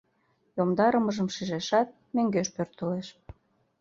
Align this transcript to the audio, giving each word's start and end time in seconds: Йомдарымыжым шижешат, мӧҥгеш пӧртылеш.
Йомдарымыжым 0.57 1.27
шижешат, 1.35 1.87
мӧҥгеш 2.15 2.47
пӧртылеш. 2.55 3.07